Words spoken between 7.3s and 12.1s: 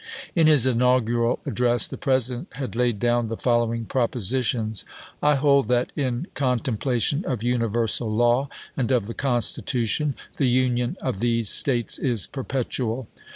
universal law, and of the Constitution, the union of these States